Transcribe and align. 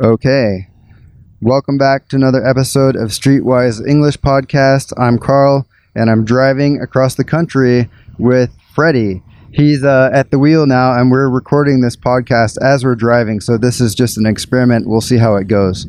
Okay. 0.00 0.66
Welcome 1.40 1.78
back 1.78 2.08
to 2.08 2.16
another 2.16 2.44
episode 2.44 2.96
of 2.96 3.10
Streetwise 3.10 3.86
English 3.86 4.16
Podcast. 4.16 4.92
I'm 4.98 5.20
Carl, 5.20 5.68
and 5.94 6.10
I'm 6.10 6.24
driving 6.24 6.80
across 6.80 7.14
the 7.14 7.22
country 7.22 7.88
with 8.18 8.50
Freddie. 8.74 9.22
He's 9.52 9.84
uh, 9.84 10.10
at 10.12 10.32
the 10.32 10.40
wheel 10.40 10.66
now, 10.66 10.98
and 10.98 11.12
we're 11.12 11.28
recording 11.28 11.80
this 11.80 11.94
podcast 11.94 12.60
as 12.60 12.84
we're 12.84 12.96
driving. 12.96 13.38
So 13.40 13.56
this 13.56 13.80
is 13.80 13.94
just 13.94 14.18
an 14.18 14.26
experiment. 14.26 14.88
We'll 14.88 15.00
see 15.00 15.16
how 15.16 15.36
it 15.36 15.46
goes. 15.46 15.86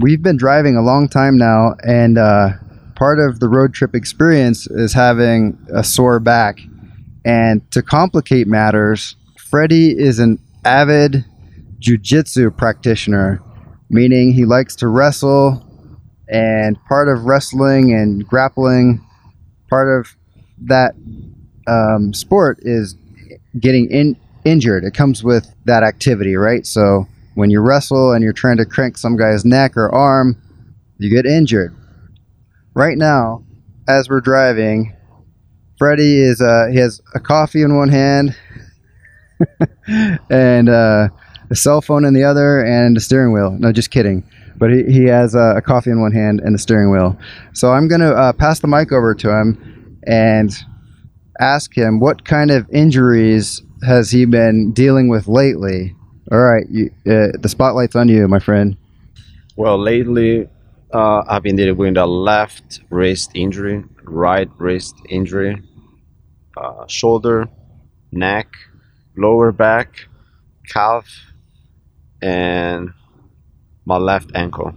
We've 0.00 0.22
been 0.22 0.36
driving 0.36 0.76
a 0.76 0.82
long 0.82 1.08
time 1.08 1.38
now, 1.38 1.76
and 1.86 2.18
uh, 2.18 2.54
part 2.96 3.20
of 3.20 3.38
the 3.38 3.48
road 3.48 3.74
trip 3.74 3.94
experience 3.94 4.66
is 4.66 4.92
having 4.92 5.56
a 5.72 5.84
sore 5.84 6.18
back. 6.18 6.58
And 7.24 7.70
to 7.70 7.80
complicate 7.80 8.48
matters, 8.48 9.14
Freddie 9.38 9.96
is 9.96 10.18
an 10.18 10.40
avid 10.64 11.24
jujitsu 11.84 12.56
practitioner, 12.56 13.42
meaning 13.90 14.32
he 14.32 14.44
likes 14.44 14.74
to 14.76 14.88
wrestle, 14.88 15.62
and 16.28 16.82
part 16.88 17.08
of 17.08 17.24
wrestling 17.24 17.92
and 17.92 18.26
grappling, 18.26 19.04
part 19.68 20.00
of 20.00 20.16
that 20.62 20.94
um, 21.66 22.14
sport 22.14 22.58
is 22.62 22.96
getting 23.60 23.90
in, 23.90 24.16
injured. 24.44 24.84
It 24.84 24.94
comes 24.94 25.22
with 25.22 25.54
that 25.66 25.82
activity, 25.82 26.36
right? 26.36 26.66
So 26.66 27.06
when 27.34 27.50
you 27.50 27.60
wrestle 27.60 28.12
and 28.12 28.24
you're 28.24 28.32
trying 28.32 28.56
to 28.56 28.64
crank 28.64 28.96
some 28.96 29.16
guy's 29.16 29.44
neck 29.44 29.76
or 29.76 29.94
arm, 29.94 30.40
you 30.98 31.10
get 31.10 31.26
injured. 31.26 31.76
Right 32.74 32.96
now, 32.96 33.44
as 33.86 34.08
we're 34.08 34.20
driving, 34.20 34.96
Freddie 35.78 36.20
is 36.20 36.40
uh, 36.40 36.68
he 36.70 36.78
has 36.78 37.02
a 37.14 37.20
coffee 37.20 37.62
in 37.62 37.76
one 37.76 37.88
hand 37.88 38.34
and 40.30 40.68
uh, 40.68 41.08
a 41.54 41.56
cell 41.56 41.80
phone 41.80 42.04
in 42.04 42.14
the 42.14 42.24
other 42.24 42.64
and 42.64 42.96
a 42.96 43.00
steering 43.00 43.32
wheel. 43.32 43.52
No, 43.52 43.70
just 43.70 43.92
kidding. 43.92 44.24
But 44.56 44.72
he, 44.72 44.82
he 44.84 45.04
has 45.04 45.36
a 45.36 45.62
coffee 45.64 45.90
in 45.90 46.00
one 46.00 46.10
hand 46.10 46.40
and 46.40 46.52
a 46.56 46.58
steering 46.58 46.90
wheel. 46.90 47.16
So 47.52 47.70
I'm 47.70 47.86
going 47.86 48.00
to 48.00 48.12
uh, 48.12 48.32
pass 48.32 48.58
the 48.58 48.66
mic 48.66 48.90
over 48.90 49.14
to 49.14 49.30
him 49.30 50.00
and 50.04 50.50
ask 51.38 51.72
him 51.72 52.00
what 52.00 52.24
kind 52.24 52.50
of 52.50 52.68
injuries 52.70 53.62
has 53.86 54.10
he 54.10 54.24
been 54.24 54.72
dealing 54.72 55.08
with 55.08 55.28
lately. 55.28 55.94
All 56.32 56.40
right, 56.40 56.64
you, 56.68 56.90
uh, 57.06 57.38
the 57.40 57.48
spotlight's 57.48 57.94
on 57.94 58.08
you, 58.08 58.26
my 58.26 58.40
friend. 58.40 58.76
Well, 59.54 59.78
lately 59.78 60.48
uh, 60.92 61.22
I've 61.28 61.44
been 61.44 61.54
dealing 61.54 61.76
with 61.76 61.96
a 61.96 62.06
left 62.06 62.80
wrist 62.90 63.30
injury, 63.34 63.84
right 64.02 64.50
wrist 64.58 64.96
injury, 65.08 65.62
uh, 66.56 66.86
shoulder, 66.88 67.48
neck, 68.10 68.48
lower 69.16 69.52
back, 69.52 70.08
calf, 70.68 71.06
and 72.24 72.90
my 73.84 73.98
left 73.98 74.30
ankle. 74.34 74.74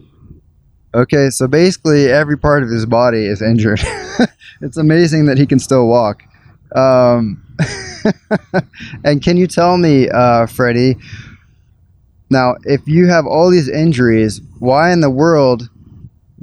Okay, 0.94 1.30
so 1.30 1.48
basically 1.48 2.12
every 2.12 2.38
part 2.38 2.62
of 2.62 2.70
his 2.70 2.86
body 2.86 3.26
is 3.26 3.42
injured. 3.42 3.80
it's 4.62 4.78
amazing 4.78 5.26
that 5.26 5.38
he 5.38 5.45
can 5.45 5.59
still 5.59 5.88
walk. 5.88 6.23
Um, 6.75 7.44
and 9.03 9.23
can 9.23 9.38
you 9.38 9.48
tell 9.48 9.78
me, 9.78 10.09
uh, 10.09 10.45
Freddie? 10.48 10.98
Now, 12.30 12.56
if 12.64 12.81
you 12.86 13.08
have 13.08 13.25
all 13.25 13.50
these 13.50 13.70
injuries, 13.70 14.42
why 14.59 14.92
in 14.92 15.00
the 15.00 15.09
world 15.09 15.70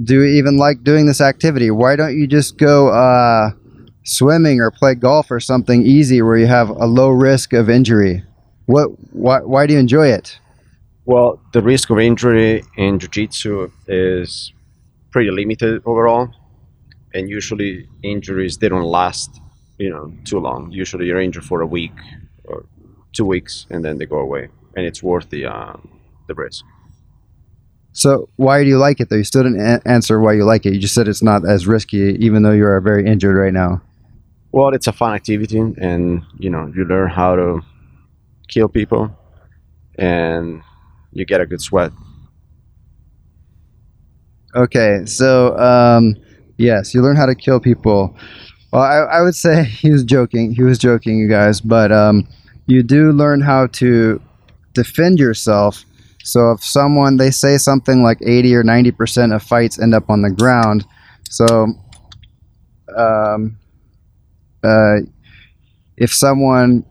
do 0.03 0.23
you 0.23 0.37
even 0.37 0.57
like 0.57 0.83
doing 0.83 1.05
this 1.05 1.21
activity? 1.21 1.69
Why 1.69 1.95
don't 1.95 2.17
you 2.17 2.25
just 2.25 2.57
go 2.57 2.89
uh, 2.89 3.51
swimming 4.03 4.59
or 4.59 4.71
play 4.71 4.95
golf 4.95 5.29
or 5.29 5.39
something 5.39 5.85
easy 5.85 6.23
where 6.23 6.37
you 6.37 6.47
have 6.47 6.69
a 6.69 6.85
low 6.85 7.09
risk 7.09 7.53
of 7.53 7.69
injury? 7.69 8.23
What? 8.65 8.87
Why? 9.13 9.41
Why 9.41 9.67
do 9.67 9.73
you 9.73 9.79
enjoy 9.79 10.07
it? 10.07 10.39
Well, 11.05 11.39
the 11.53 11.61
risk 11.61 11.89
of 11.91 11.99
injury 11.99 12.63
in 12.77 12.97
jiu-jitsu 12.99 13.71
is 13.87 14.51
pretty 15.11 15.29
limited 15.29 15.81
overall, 15.85 16.33
and 17.13 17.29
usually 17.29 17.87
injuries 18.01 18.57
they 18.57 18.69
don't 18.69 18.83
last, 18.83 19.39
you 19.77 19.89
know, 19.89 20.11
too 20.23 20.39
long. 20.39 20.71
Usually 20.71 21.05
you're 21.05 21.21
injured 21.21 21.45
for 21.45 21.61
a 21.61 21.67
week 21.67 21.93
or 22.45 22.65
two 23.13 23.25
weeks, 23.25 23.67
and 23.69 23.85
then 23.85 23.99
they 23.99 24.05
go 24.07 24.17
away, 24.17 24.49
and 24.75 24.85
it's 24.85 25.03
worth 25.03 25.29
the 25.29 25.45
uh, 25.45 25.77
the 26.27 26.33
risk. 26.33 26.65
So 27.93 28.27
why 28.35 28.63
do 28.63 28.69
you 28.69 28.77
like 28.77 28.99
it 28.99 29.09
though? 29.09 29.15
You 29.15 29.23
still 29.23 29.43
didn't 29.43 29.61
a- 29.61 29.81
answer 29.87 30.19
why 30.19 30.33
you 30.33 30.43
like 30.43 30.65
it. 30.65 30.73
You 30.73 30.79
just 30.79 30.95
said 30.95 31.07
it's 31.07 31.23
not 31.23 31.47
as 31.47 31.67
risky, 31.67 32.17
even 32.19 32.43
though 32.43 32.51
you 32.51 32.65
are 32.65 32.81
very 32.81 33.05
injured 33.05 33.37
right 33.37 33.53
now. 33.53 33.81
Well, 34.51 34.73
it's 34.73 34.87
a 34.87 34.91
fun 34.91 35.13
activity, 35.13 35.59
and 35.59 36.23
you 36.39 36.49
know 36.49 36.71
you 36.75 36.83
learn 36.83 37.11
how 37.11 37.35
to 37.35 37.61
kill 38.47 38.69
people, 38.69 39.15
and 39.99 40.61
you 41.15 41.25
get 41.25 41.41
a 41.41 41.45
good 41.45 41.61
sweat. 41.61 41.91
Okay, 44.53 45.05
so 45.05 45.57
um, 45.57 46.15
yes, 46.57 46.93
you 46.93 47.01
learn 47.01 47.15
how 47.15 47.25
to 47.25 47.35
kill 47.35 47.59
people. 47.59 48.15
Well, 48.71 48.83
I, 48.83 49.17
I 49.17 49.21
would 49.21 49.35
say 49.35 49.63
he 49.81 49.89
was 49.89 50.03
joking. 50.03 50.53
He 50.53 50.61
was 50.61 50.77
joking, 50.77 51.17
you 51.17 51.27
guys, 51.27 51.59
but 51.59 51.91
um, 51.91 52.27
you 52.67 52.83
do 52.83 53.11
learn 53.11 53.41
how 53.41 53.67
to 53.67 54.21
defend 54.73 55.19
yourself. 55.19 55.83
So 56.23 56.51
if 56.51 56.63
someone 56.63 57.17
they 57.17 57.31
say 57.31 57.57
something 57.57 58.03
like 58.03 58.17
80 58.21 58.55
or 58.55 58.63
90 58.63 58.91
percent 58.91 59.33
of 59.33 59.41
fights 59.41 59.79
end 59.79 59.95
up 59.95 60.09
on 60.09 60.21
the 60.21 60.31
ground, 60.31 60.85
so 61.29 61.67
um, 62.97 63.57
uh, 64.63 64.97
if 65.97 66.13
someone 66.13 66.83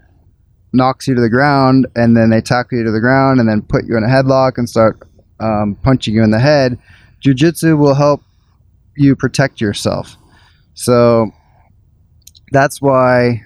knocks 0.75 1.07
you 1.07 1.15
to 1.15 1.21
the 1.21 1.31
ground 1.31 1.87
and 1.97 2.17
then 2.17 2.31
they 2.31 2.41
tackle 2.41 2.79
you 2.79 2.85
to 2.85 2.91
the 2.91 3.01
ground 3.01 3.41
and 3.41 3.49
then 3.49 3.63
put 3.63 3.87
you 3.87 3.97
in 3.97 4.05
a 4.05 4.09
headlock 4.09 4.59
and 4.59 4.69
start 4.69 4.99
um, 5.41 5.77
punching 5.83 6.15
you 6.15 6.23
in 6.23 6.31
the 6.31 6.39
head, 6.39 6.79
jujitsu 7.25 7.79
will 7.79 7.95
help 7.95 8.23
you 8.97 9.17
protect 9.17 9.61
yourself. 9.61 10.17
So 10.75 11.31
that's 12.53 12.83
why 12.83 13.43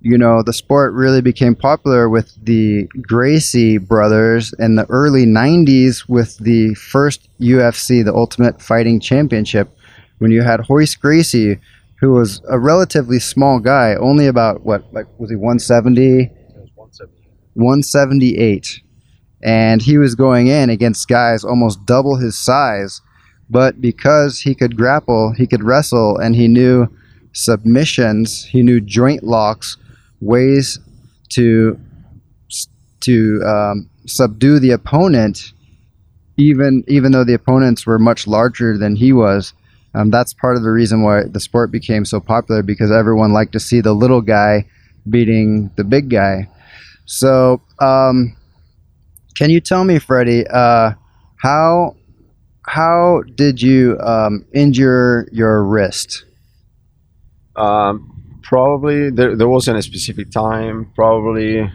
you 0.00 0.16
know 0.16 0.42
the 0.42 0.52
sport 0.52 0.92
really 0.94 1.20
became 1.20 1.54
popular 1.54 2.08
with 2.08 2.32
the 2.44 2.86
Gracie 3.02 3.78
brothers 3.78 4.54
in 4.58 4.76
the 4.76 4.86
early 4.90 5.26
90s 5.26 6.08
with 6.08 6.38
the 6.38 6.74
first 6.74 7.28
UFC, 7.40 8.04
the 8.04 8.14
Ultimate 8.14 8.62
Fighting 8.62 9.00
Championship, 9.00 9.68
when 10.18 10.30
you 10.30 10.42
had 10.42 10.68
Royce 10.68 10.94
Gracie, 10.94 11.58
who 12.00 12.12
was 12.12 12.40
a 12.48 12.58
relatively 12.58 13.18
small 13.18 13.58
guy, 13.58 13.94
only 13.96 14.26
about 14.26 14.64
what, 14.64 14.92
like 14.92 15.06
was 15.18 15.30
he 15.30 15.36
170? 15.36 16.30
178. 17.58 18.80
And 19.42 19.82
he 19.82 19.98
was 19.98 20.14
going 20.14 20.46
in 20.48 20.70
against 20.70 21.08
guys 21.08 21.44
almost 21.44 21.84
double 21.84 22.16
his 22.16 22.38
size. 22.38 23.00
But 23.50 23.80
because 23.80 24.40
he 24.40 24.54
could 24.54 24.76
grapple, 24.76 25.32
he 25.32 25.46
could 25.46 25.62
wrestle, 25.62 26.18
and 26.18 26.36
he 26.36 26.48
knew 26.48 26.88
submissions, 27.32 28.44
he 28.44 28.62
knew 28.62 28.80
joint 28.80 29.22
locks, 29.22 29.76
ways 30.20 30.78
to 31.30 31.78
to 33.00 33.42
um, 33.46 33.88
subdue 34.06 34.58
the 34.58 34.72
opponent, 34.72 35.52
even 36.36 36.84
even 36.88 37.12
though 37.12 37.24
the 37.24 37.34
opponents 37.34 37.86
were 37.86 37.98
much 37.98 38.26
larger 38.26 38.76
than 38.76 38.96
he 38.96 39.12
was. 39.12 39.54
Um, 39.94 40.10
that's 40.10 40.34
part 40.34 40.56
of 40.56 40.62
the 40.62 40.70
reason 40.70 41.02
why 41.02 41.24
the 41.24 41.40
sport 41.40 41.70
became 41.70 42.04
so 42.04 42.20
popular 42.20 42.62
because 42.62 42.90
everyone 42.90 43.32
liked 43.32 43.52
to 43.52 43.60
see 43.60 43.80
the 43.80 43.94
little 43.94 44.20
guy 44.20 44.66
beating 45.08 45.70
the 45.76 45.84
big 45.84 46.10
guy. 46.10 46.48
So, 47.08 47.62
um, 47.78 48.36
can 49.34 49.48
you 49.48 49.60
tell 49.60 49.82
me, 49.84 49.98
Freddie, 49.98 50.46
uh, 50.46 50.92
how 51.36 51.96
how 52.66 53.22
did 53.34 53.62
you 53.62 53.98
um, 54.00 54.44
injure 54.52 55.26
your 55.32 55.64
wrist? 55.64 56.26
Um, 57.56 58.40
probably 58.42 59.08
there, 59.08 59.34
there 59.34 59.48
wasn't 59.48 59.78
a 59.78 59.82
specific 59.82 60.30
time. 60.30 60.92
Probably 60.94 61.72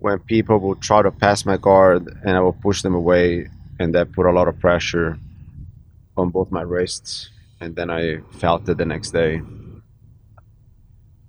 when 0.00 0.18
people 0.18 0.58
would 0.58 0.80
try 0.80 1.02
to 1.02 1.12
pass 1.12 1.46
my 1.46 1.56
guard 1.56 2.08
and 2.24 2.36
I 2.36 2.40
would 2.40 2.60
push 2.60 2.82
them 2.82 2.96
away, 2.96 3.48
and 3.78 3.94
that 3.94 4.10
put 4.10 4.26
a 4.26 4.32
lot 4.32 4.48
of 4.48 4.58
pressure 4.58 5.20
on 6.16 6.30
both 6.30 6.50
my 6.50 6.62
wrists. 6.62 7.30
And 7.60 7.76
then 7.76 7.90
I 7.90 8.18
felt 8.40 8.68
it 8.68 8.76
the 8.76 8.84
next 8.84 9.12
day. 9.12 9.40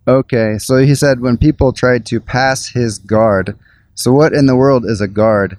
Okay, 0.08 0.58
so 0.58 0.78
he 0.78 0.96
said 0.96 1.20
when 1.20 1.36
people 1.38 1.74
tried 1.74 2.06
to 2.06 2.22
pass 2.22 2.70
his 2.70 2.98
guard. 2.98 3.58
So, 3.94 4.14
what 4.14 4.32
in 4.32 4.46
the 4.46 4.56
world 4.56 4.86
is 4.86 5.02
a 5.02 5.08
guard? 5.08 5.58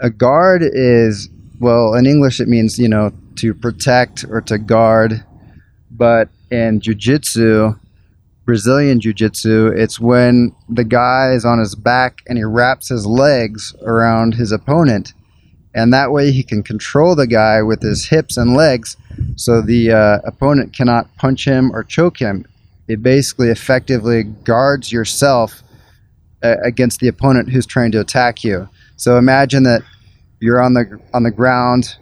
A 0.00 0.10
guard 0.10 0.62
is, 0.64 1.28
well, 1.60 1.94
in 1.94 2.04
English 2.04 2.40
it 2.40 2.48
means, 2.48 2.76
you 2.78 2.88
know, 2.88 3.12
to 3.36 3.54
protect 3.54 4.24
or 4.28 4.40
to 4.42 4.58
guard. 4.58 5.24
But 5.92 6.28
in 6.50 6.80
Jiu 6.80 6.94
Jitsu, 6.94 7.74
Brazilian 8.44 9.00
Jiu 9.00 9.12
Jitsu, 9.12 9.68
it's 9.68 10.00
when 10.00 10.56
the 10.68 10.84
guy 10.84 11.30
is 11.30 11.44
on 11.44 11.60
his 11.60 11.76
back 11.76 12.22
and 12.26 12.36
he 12.36 12.42
wraps 12.42 12.88
his 12.88 13.06
legs 13.06 13.76
around 13.82 14.34
his 14.34 14.50
opponent. 14.50 15.12
And 15.72 15.92
that 15.92 16.10
way 16.10 16.32
he 16.32 16.42
can 16.42 16.64
control 16.64 17.14
the 17.14 17.28
guy 17.28 17.62
with 17.62 17.82
his 17.82 18.08
hips 18.08 18.36
and 18.36 18.54
legs 18.54 18.96
so 19.36 19.60
the 19.62 19.92
uh, 19.92 20.18
opponent 20.24 20.72
cannot 20.72 21.14
punch 21.16 21.44
him 21.44 21.70
or 21.72 21.84
choke 21.84 22.18
him 22.18 22.44
it 22.88 23.02
basically 23.02 23.48
effectively 23.48 24.24
guards 24.24 24.90
yourself 24.90 25.62
uh, 26.42 26.56
against 26.64 27.00
the 27.00 27.08
opponent 27.08 27.50
who's 27.50 27.66
trying 27.66 27.92
to 27.92 28.00
attack 28.00 28.42
you. 28.42 28.68
So 28.96 29.18
imagine 29.18 29.62
that 29.64 29.82
you're 30.40 30.60
on 30.60 30.74
the 30.74 31.00
on 31.12 31.22
the 31.22 31.30
ground. 31.30 31.96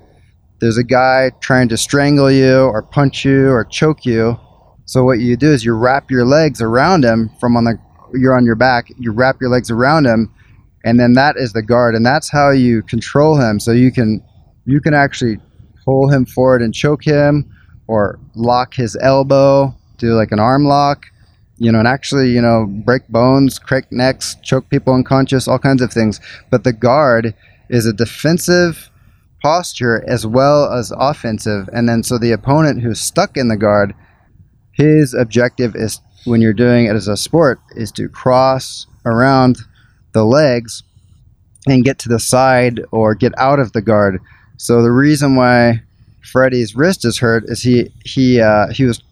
There's 0.60 0.78
a 0.78 0.84
guy 0.84 1.32
trying 1.40 1.68
to 1.68 1.76
strangle 1.76 2.30
you 2.30 2.60
or 2.60 2.82
punch 2.82 3.24
you 3.24 3.50
or 3.50 3.64
choke 3.64 4.06
you. 4.06 4.38
So 4.86 5.04
what 5.04 5.18
you 5.18 5.36
do 5.36 5.52
is 5.52 5.64
you 5.64 5.74
wrap 5.74 6.10
your 6.10 6.24
legs 6.24 6.62
around 6.62 7.04
him 7.04 7.30
from 7.40 7.56
on 7.56 7.64
the 7.64 7.78
you're 8.14 8.36
on 8.36 8.46
your 8.46 8.54
back. 8.54 8.90
You 8.98 9.10
wrap 9.12 9.40
your 9.40 9.50
legs 9.50 9.70
around 9.70 10.06
him, 10.06 10.32
and 10.84 11.00
then 11.00 11.14
that 11.14 11.36
is 11.36 11.52
the 11.52 11.62
guard, 11.62 11.94
and 11.94 12.06
that's 12.06 12.30
how 12.30 12.50
you 12.50 12.82
control 12.82 13.36
him. 13.38 13.58
So 13.58 13.72
you 13.72 13.90
can 13.90 14.22
you 14.64 14.80
can 14.80 14.94
actually 14.94 15.38
pull 15.84 16.08
him 16.08 16.24
forward 16.24 16.62
and 16.62 16.72
choke 16.72 17.04
him, 17.04 17.50
or 17.88 18.18
lock 18.34 18.74
his 18.74 18.96
elbow, 19.00 19.74
do 19.98 20.14
like 20.14 20.32
an 20.32 20.40
arm 20.40 20.64
lock, 20.64 21.06
you 21.58 21.72
know, 21.72 21.78
and 21.78 21.88
actually 21.88 22.30
you 22.30 22.42
know 22.42 22.66
break 22.66 23.06
bones, 23.08 23.58
crack 23.58 23.90
necks, 23.90 24.36
choke 24.42 24.68
people 24.68 24.94
unconscious, 24.94 25.48
all 25.48 25.58
kinds 25.58 25.82
of 25.82 25.92
things. 25.92 26.20
But 26.50 26.64
the 26.64 26.72
guard 26.72 27.34
is 27.68 27.86
a 27.86 27.92
defensive 27.92 28.90
posture 29.42 30.04
as 30.08 30.26
well 30.26 30.72
as 30.72 30.92
offensive, 30.96 31.68
and 31.72 31.88
then 31.88 32.02
so 32.02 32.18
the 32.18 32.32
opponent 32.32 32.82
who's 32.82 33.00
stuck 33.00 33.36
in 33.36 33.48
the 33.48 33.56
guard, 33.56 33.94
his 34.72 35.14
objective 35.14 35.74
is 35.74 36.00
when 36.24 36.40
you're 36.40 36.52
doing 36.52 36.86
it 36.86 36.96
as 36.96 37.08
a 37.08 37.16
sport 37.16 37.60
is 37.76 37.92
to 37.92 38.08
cross 38.08 38.86
around 39.04 39.58
the 40.12 40.24
legs 40.24 40.82
and 41.66 41.84
get 41.84 41.98
to 42.00 42.08
the 42.08 42.18
side 42.18 42.80
or 42.90 43.14
get 43.14 43.32
out 43.38 43.58
of 43.58 43.72
the 43.72 43.82
guard. 43.82 44.20
So 44.56 44.82
the 44.82 44.90
reason 44.90 45.36
why 45.36 45.82
Freddie's 46.22 46.74
wrist 46.74 47.04
is 47.04 47.18
hurt 47.18 47.44
is 47.46 47.62
he 47.62 47.92
he 48.04 48.40
uh, 48.40 48.68
he 48.68 48.84
was 48.84 49.02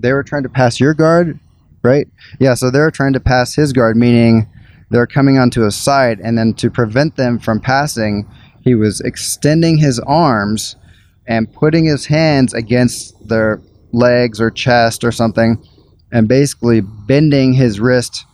they 0.00 0.12
were 0.12 0.22
trying 0.22 0.42
to 0.42 0.48
pass 0.48 0.80
your 0.80 0.94
guard, 0.94 1.38
right? 1.82 2.08
Yeah, 2.38 2.54
so 2.54 2.70
they're 2.70 2.90
trying 2.90 3.12
to 3.14 3.20
pass 3.20 3.54
his 3.54 3.72
guard, 3.72 3.96
meaning 3.96 4.48
they're 4.90 5.06
coming 5.06 5.38
onto 5.38 5.62
his 5.62 5.76
side, 5.76 6.20
and 6.20 6.36
then 6.36 6.54
to 6.54 6.70
prevent 6.70 7.16
them 7.16 7.38
from 7.38 7.60
passing, 7.60 8.28
he 8.62 8.74
was 8.74 9.00
extending 9.00 9.78
his 9.78 9.98
arms 10.00 10.76
and 11.26 11.52
putting 11.52 11.84
his 11.84 12.06
hands 12.06 12.52
against 12.54 13.28
their 13.28 13.60
legs 13.92 14.40
or 14.40 14.50
chest 14.50 15.04
or 15.04 15.12
something, 15.12 15.62
and 16.12 16.28
basically 16.28 16.80
bending 16.80 17.52
his 17.52 17.78
wrist, 17.78 18.24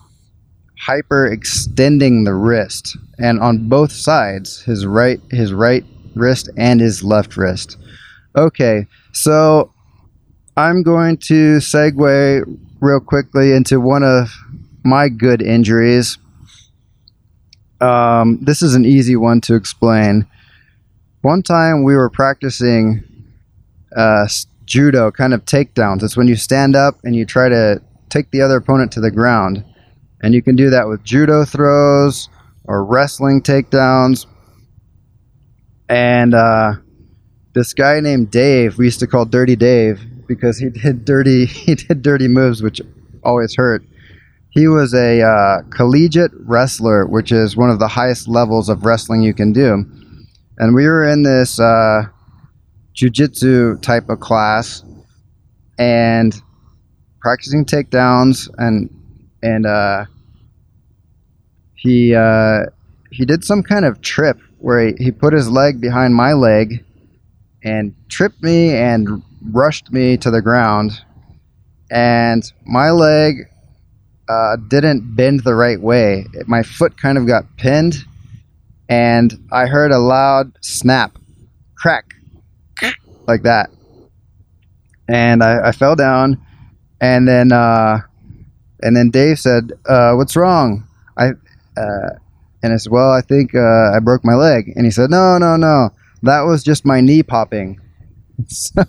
hyper 0.78 1.26
extending 1.26 2.24
the 2.24 2.34
wrist, 2.34 2.96
and 3.18 3.38
on 3.40 3.68
both 3.68 3.92
sides, 3.92 4.62
his 4.62 4.86
right 4.86 5.20
his 5.30 5.52
right 5.52 5.84
wrist 6.14 6.48
and 6.56 6.80
his 6.80 7.02
left 7.02 7.36
wrist. 7.36 7.76
Okay, 8.36 8.86
so 9.12 9.72
I'm 10.58 10.82
going 10.82 11.18
to 11.18 11.58
segue 11.58 12.58
real 12.80 13.00
quickly 13.00 13.52
into 13.52 13.78
one 13.78 14.02
of 14.02 14.30
my 14.82 15.10
good 15.10 15.42
injuries. 15.42 16.16
Um, 17.78 18.38
this 18.40 18.62
is 18.62 18.74
an 18.74 18.86
easy 18.86 19.16
one 19.16 19.42
to 19.42 19.54
explain. 19.54 20.26
One 21.20 21.42
time 21.42 21.84
we 21.84 21.94
were 21.94 22.08
practicing 22.08 23.04
uh, 23.94 24.26
judo 24.64 25.10
kind 25.10 25.34
of 25.34 25.44
takedowns. 25.44 26.02
It's 26.02 26.16
when 26.16 26.26
you 26.26 26.36
stand 26.36 26.74
up 26.74 26.98
and 27.04 27.14
you 27.14 27.26
try 27.26 27.50
to 27.50 27.82
take 28.08 28.30
the 28.30 28.40
other 28.40 28.56
opponent 28.56 28.92
to 28.92 29.00
the 29.00 29.10
ground. 29.10 29.62
And 30.22 30.32
you 30.34 30.40
can 30.40 30.56
do 30.56 30.70
that 30.70 30.88
with 30.88 31.04
judo 31.04 31.44
throws 31.44 32.30
or 32.64 32.82
wrestling 32.82 33.42
takedowns. 33.42 34.24
And 35.90 36.32
uh, 36.32 36.76
this 37.52 37.74
guy 37.74 38.00
named 38.00 38.30
Dave, 38.30 38.78
we 38.78 38.86
used 38.86 39.00
to 39.00 39.06
call 39.06 39.26
Dirty 39.26 39.54
Dave 39.54 40.00
because 40.26 40.58
he 40.58 40.68
did 40.68 41.04
dirty 41.04 41.46
he 41.66 41.74
did 41.74 42.02
dirty 42.02 42.28
moves, 42.28 42.62
which 42.62 42.80
always 43.22 43.54
hurt. 43.56 43.82
He 44.50 44.68
was 44.68 44.94
a 44.94 45.20
uh, 45.20 45.62
collegiate 45.70 46.32
wrestler, 46.40 47.06
which 47.06 47.30
is 47.30 47.56
one 47.56 47.68
of 47.68 47.78
the 47.78 47.88
highest 47.88 48.26
levels 48.26 48.70
of 48.70 48.86
wrestling 48.86 49.20
you 49.20 49.34
can 49.34 49.52
do. 49.52 49.84
And 50.58 50.74
we 50.74 50.86
were 50.86 51.04
in 51.04 51.22
this 51.22 51.60
uh, 51.60 52.04
jujitsu 52.94 53.80
type 53.82 54.08
of 54.08 54.20
class 54.20 54.82
and 55.78 56.40
practicing 57.20 57.66
takedowns 57.66 58.48
and 58.56 58.88
and 59.42 59.66
uh, 59.66 60.06
he 61.74 62.14
uh, 62.14 62.62
he 63.10 63.24
did 63.24 63.44
some 63.44 63.62
kind 63.62 63.84
of 63.84 64.00
trip 64.00 64.38
where 64.58 64.88
he, 64.88 65.04
he 65.04 65.10
put 65.10 65.32
his 65.32 65.50
leg 65.50 65.80
behind 65.80 66.14
my 66.14 66.32
leg 66.32 66.84
and 67.62 67.94
tripped 68.08 68.42
me 68.42 68.74
and 68.74 69.22
rushed 69.52 69.92
me 69.92 70.16
to 70.16 70.30
the 70.30 70.42
ground 70.42 71.02
and 71.90 72.52
my 72.64 72.90
leg 72.90 73.48
uh, 74.28 74.56
didn't 74.68 75.14
bend 75.14 75.44
the 75.44 75.54
right 75.54 75.80
way 75.80 76.26
my 76.46 76.62
foot 76.62 77.00
kind 77.00 77.16
of 77.16 77.26
got 77.26 77.44
pinned 77.56 77.96
and 78.88 79.38
i 79.52 79.66
heard 79.66 79.92
a 79.92 79.98
loud 79.98 80.52
snap 80.60 81.16
crack 81.76 82.14
like 83.26 83.42
that 83.42 83.70
and 85.08 85.42
i, 85.42 85.68
I 85.68 85.72
fell 85.72 85.96
down 85.96 86.44
and 87.00 87.28
then 87.28 87.52
uh, 87.52 88.00
and 88.82 88.96
then 88.96 89.10
dave 89.10 89.38
said 89.38 89.72
uh, 89.88 90.14
what's 90.14 90.34
wrong 90.34 90.86
i 91.16 91.30
uh, 91.76 92.16
and 92.62 92.72
I 92.72 92.76
said, 92.78 92.92
"Well, 92.92 93.12
I 93.12 93.20
think 93.20 93.54
uh, 93.54 93.92
I 93.94 94.00
broke 94.00 94.24
my 94.24 94.34
leg." 94.34 94.72
And 94.76 94.84
he 94.84 94.90
said, 94.90 95.10
"No, 95.10 95.38
no, 95.38 95.56
no, 95.56 95.90
that 96.22 96.42
was 96.42 96.62
just 96.62 96.84
my 96.84 97.00
knee 97.00 97.22
popping." 97.22 97.80
so, 98.48 98.82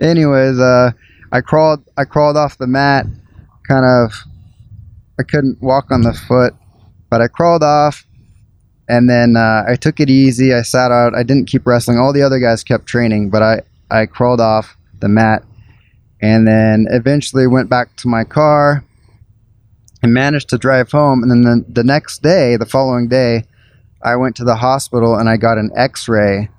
anyways, 0.00 0.58
uh, 0.58 0.92
I 1.32 1.40
crawled. 1.40 1.82
I 1.96 2.04
crawled 2.04 2.36
off 2.36 2.58
the 2.58 2.66
mat. 2.66 3.06
Kind 3.68 3.84
of, 3.84 4.12
I 5.18 5.22
couldn't 5.22 5.62
walk 5.62 5.90
on 5.90 6.02
the 6.02 6.12
foot, 6.12 6.54
but 7.10 7.20
I 7.20 7.28
crawled 7.28 7.62
off, 7.62 8.06
and 8.88 9.08
then 9.08 9.36
uh, 9.36 9.64
I 9.66 9.76
took 9.76 10.00
it 10.00 10.10
easy. 10.10 10.52
I 10.52 10.62
sat 10.62 10.90
out. 10.90 11.14
I 11.14 11.22
didn't 11.22 11.46
keep 11.46 11.66
wrestling. 11.66 11.98
All 11.98 12.12
the 12.12 12.22
other 12.22 12.38
guys 12.38 12.64
kept 12.64 12.86
training, 12.86 13.30
but 13.30 13.42
I 13.42 13.62
I 13.90 14.06
crawled 14.06 14.40
off 14.40 14.76
the 15.00 15.08
mat, 15.08 15.44
and 16.20 16.46
then 16.46 16.86
eventually 16.90 17.46
went 17.46 17.68
back 17.68 17.94
to 17.96 18.08
my 18.08 18.24
car 18.24 18.84
and 20.04 20.12
managed 20.12 20.50
to 20.50 20.58
drive 20.58 20.92
home. 20.92 21.22
And 21.22 21.30
then 21.30 21.42
the, 21.42 21.64
the 21.80 21.84
next 21.84 22.22
day, 22.22 22.58
the 22.58 22.66
following 22.66 23.08
day, 23.08 23.44
I 24.02 24.16
went 24.16 24.36
to 24.36 24.44
the 24.44 24.56
hospital 24.56 25.16
and 25.16 25.30
I 25.30 25.38
got 25.38 25.56
an 25.56 25.70
x 25.74 26.08
ray. 26.08 26.50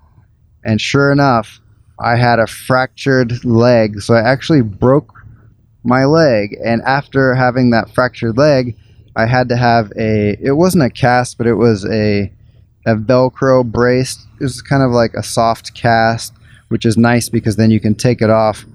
And 0.63 0.81
sure 0.81 1.11
enough, 1.11 1.59
I 1.99 2.15
had 2.15 2.39
a 2.39 2.47
fractured 2.47 3.45
leg. 3.45 4.01
So 4.01 4.13
I 4.13 4.21
actually 4.21 4.61
broke 4.61 5.23
my 5.83 6.05
leg. 6.05 6.57
And 6.63 6.81
after 6.83 7.35
having 7.35 7.69
that 7.71 7.93
fractured 7.93 8.37
leg, 8.37 8.75
I 9.15 9.25
had 9.25 9.49
to 9.49 9.55
have 9.55 9.91
a, 9.97 10.37
it 10.41 10.57
wasn't 10.57 10.83
a 10.83 10.89
cast, 10.89 11.37
but 11.37 11.47
it 11.47 11.55
was 11.55 11.85
a, 11.85 12.31
a 12.85 12.95
Velcro 12.95 13.63
brace. 13.63 14.25
It 14.39 14.43
was 14.43 14.61
kind 14.61 14.83
of 14.83 14.91
like 14.91 15.13
a 15.13 15.23
soft 15.23 15.73
cast, 15.73 16.33
which 16.67 16.85
is 16.85 16.97
nice 16.97 17.29
because 17.29 17.55
then 17.55 17.71
you 17.71 17.79
can 17.79 17.95
take 17.95 18.21
it 18.21 18.29
off 18.29 18.65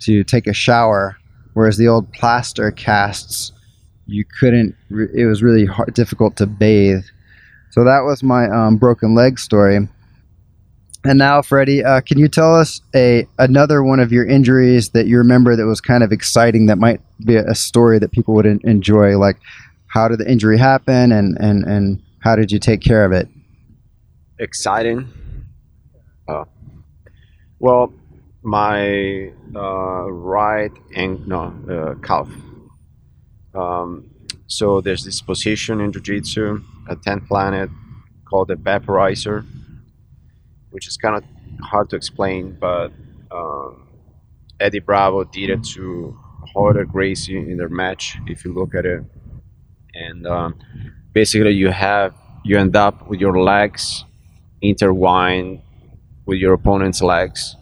to 0.00 0.24
take 0.24 0.46
a 0.46 0.52
shower. 0.52 1.16
Whereas 1.52 1.76
the 1.76 1.86
old 1.86 2.12
plaster 2.12 2.72
casts, 2.72 3.52
you 4.06 4.24
couldn't 4.38 4.74
it 4.90 5.26
was 5.26 5.42
really 5.42 5.64
hard, 5.66 5.94
difficult 5.94 6.36
to 6.36 6.46
bathe 6.46 7.04
so 7.70 7.84
that 7.84 8.00
was 8.04 8.22
my 8.22 8.48
um, 8.48 8.76
broken 8.76 9.14
leg 9.14 9.38
story 9.38 9.88
and 11.04 11.18
now 11.18 11.42
freddie 11.42 11.84
uh, 11.84 12.00
can 12.00 12.18
you 12.18 12.28
tell 12.28 12.54
us 12.54 12.80
a 12.94 13.26
another 13.38 13.82
one 13.82 14.00
of 14.00 14.12
your 14.12 14.26
injuries 14.26 14.90
that 14.90 15.06
you 15.06 15.18
remember 15.18 15.56
that 15.56 15.66
was 15.66 15.80
kind 15.80 16.02
of 16.02 16.12
exciting 16.12 16.66
that 16.66 16.78
might 16.78 17.00
be 17.24 17.36
a 17.36 17.54
story 17.54 17.98
that 17.98 18.12
people 18.12 18.34
would 18.34 18.46
enjoy? 18.46 19.16
Like 19.18 19.36
how 19.86 20.08
did 20.08 20.18
the 20.18 20.30
injury 20.30 20.58
happen 20.58 21.12
and 21.12 21.36
and 21.38 21.64
and 21.64 22.02
how 22.20 22.36
did 22.36 22.50
you 22.50 22.58
take 22.58 22.80
care 22.80 23.04
of 23.04 23.12
it? 23.12 23.28
Exciting? 24.38 25.12
Oh. 26.28 26.46
Well 27.58 27.92
my 28.42 29.30
uh, 29.54 30.10
right 30.10 30.72
and 30.94 31.26
no 31.26 31.54
uh, 31.70 31.94
calf. 32.06 32.28
Um, 33.54 34.10
so 34.46 34.80
there's 34.80 35.04
this 35.04 35.22
position 35.22 35.80
in 35.80 35.92
Jiu-Jitsu, 35.92 36.60
a 36.88 36.96
10th 36.96 37.26
planet 37.26 37.70
called 38.28 38.48
the 38.48 38.56
vaporizer, 38.56 39.46
which 40.74 40.88
is 40.88 40.96
kind 40.96 41.14
of 41.14 41.22
hard 41.60 41.88
to 41.88 41.94
explain, 41.94 42.56
but 42.60 42.90
um, 43.30 43.86
Eddie 44.58 44.80
Bravo 44.80 45.22
did 45.22 45.48
it 45.48 45.62
to 45.74 46.18
Royler 46.56 46.84
Gracie 46.84 47.38
in 47.38 47.56
their 47.56 47.68
match, 47.68 48.18
if 48.26 48.44
you 48.44 48.52
look 48.52 48.74
at 48.74 48.84
it. 48.84 49.04
And 49.94 50.26
um, 50.26 50.58
basically 51.12 51.52
you 51.52 51.70
have, 51.70 52.12
you 52.44 52.58
end 52.58 52.74
up 52.74 53.08
with 53.08 53.20
your 53.20 53.40
legs 53.40 54.04
intertwined 54.60 55.60
with 56.26 56.38
your 56.38 56.54
opponent's 56.54 57.00
legs, 57.02 57.54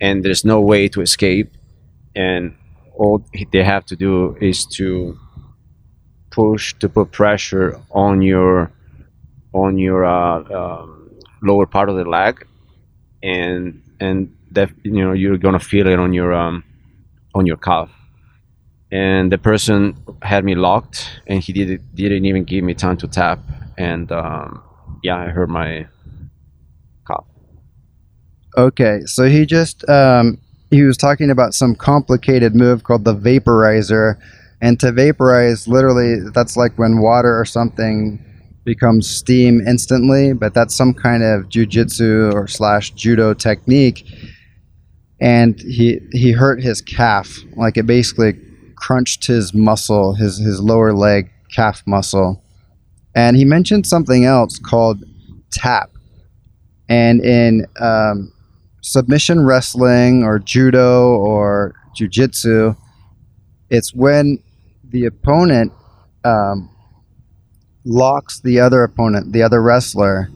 and 0.00 0.24
there's 0.24 0.44
no 0.44 0.58
way 0.60 0.88
to 0.88 1.02
escape. 1.02 1.52
And 2.14 2.56
all 2.94 3.22
they 3.52 3.62
have 3.62 3.84
to 3.86 3.96
do 3.96 4.36
is 4.40 4.64
to 4.78 5.18
push 6.30 6.72
to 6.78 6.88
put 6.88 7.12
pressure 7.12 7.78
on 7.90 8.22
your 8.22 8.72
on 9.52 9.76
your 9.78 10.04
uh, 10.04 10.38
um, 10.60 10.95
lower 11.42 11.66
part 11.66 11.88
of 11.88 11.96
the 11.96 12.04
leg 12.04 12.46
and 13.22 13.82
and 14.00 14.34
that 14.52 14.70
you 14.82 14.92
know 14.92 15.12
you're 15.12 15.38
gonna 15.38 15.58
feel 15.60 15.86
it 15.86 15.98
on 15.98 16.12
your 16.12 16.32
um, 16.32 16.64
on 17.34 17.46
your 17.46 17.56
calf 17.56 17.90
and 18.90 19.32
the 19.32 19.38
person 19.38 19.96
had 20.22 20.44
me 20.44 20.54
locked 20.54 21.20
and 21.26 21.42
he 21.42 21.52
did, 21.52 21.68
not 21.68 21.94
didn't 21.94 22.24
even 22.24 22.44
give 22.44 22.64
me 22.64 22.74
time 22.74 22.96
to 22.96 23.08
tap 23.08 23.40
and 23.76 24.12
um, 24.12 24.62
yeah 25.02 25.16
i 25.16 25.26
hurt 25.26 25.48
my 25.48 25.86
calf. 27.06 27.24
Okay, 28.56 29.00
so 29.04 29.24
he 29.24 29.44
just 29.44 29.88
um, 29.88 30.38
he 30.70 30.82
was 30.82 30.96
talking 30.96 31.30
about 31.30 31.54
some 31.54 31.74
complicated 31.74 32.54
move 32.54 32.84
called 32.84 33.04
the 33.04 33.14
vaporizer, 33.14 34.16
and 34.60 34.80
to 34.80 34.92
vaporize, 34.92 35.68
literally, 35.68 36.20
that's 36.34 36.56
like 36.56 36.76
when 36.78 37.00
water 37.00 37.38
or 37.38 37.44
something 37.44 38.22
becomes 38.66 39.08
steam 39.08 39.66
instantly, 39.66 40.34
but 40.34 40.52
that's 40.52 40.74
some 40.74 40.92
kind 40.92 41.22
of 41.22 41.44
jujitsu 41.44 42.34
or 42.34 42.46
slash 42.46 42.90
judo 42.90 43.32
technique. 43.32 44.04
And 45.18 45.58
he 45.58 46.00
he 46.12 46.32
hurt 46.32 46.62
his 46.62 46.82
calf, 46.82 47.38
like 47.56 47.78
it 47.78 47.86
basically 47.86 48.38
crunched 48.74 49.26
his 49.26 49.54
muscle, 49.54 50.14
his 50.14 50.36
his 50.36 50.60
lower 50.60 50.92
leg 50.92 51.30
calf 51.54 51.82
muscle. 51.86 52.42
And 53.14 53.34
he 53.34 53.46
mentioned 53.46 53.86
something 53.86 54.26
else 54.26 54.58
called 54.58 55.02
tap. 55.52 55.90
And 56.88 57.24
in 57.24 57.66
um, 57.80 58.30
submission 58.82 59.46
wrestling 59.46 60.22
or 60.22 60.38
judo 60.38 61.14
or 61.14 61.74
jujitsu, 61.98 62.76
it's 63.70 63.94
when 63.94 64.42
the 64.84 65.06
opponent 65.06 65.72
um, 66.24 66.68
locks 67.86 68.40
the 68.40 68.60
other 68.60 68.82
opponent, 68.82 69.32
the 69.32 69.42
other 69.42 69.62
wrestler, 69.62 70.28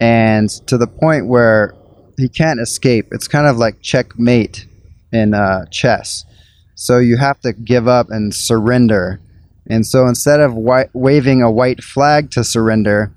and 0.00 0.50
to 0.66 0.76
the 0.76 0.86
point 0.86 1.28
where 1.28 1.74
he 2.18 2.28
can't 2.28 2.60
escape. 2.60 3.06
It's 3.12 3.28
kind 3.28 3.46
of 3.46 3.56
like 3.56 3.80
checkmate 3.80 4.66
in 5.12 5.32
uh, 5.32 5.64
chess. 5.70 6.24
So 6.74 6.98
you 6.98 7.16
have 7.16 7.40
to 7.40 7.52
give 7.52 7.86
up 7.86 8.10
and 8.10 8.34
surrender. 8.34 9.20
And 9.68 9.86
so 9.86 10.06
instead 10.06 10.40
of 10.40 10.52
wi- 10.52 10.90
waving 10.92 11.40
a 11.40 11.50
white 11.50 11.82
flag 11.82 12.30
to 12.32 12.42
surrender, 12.44 13.12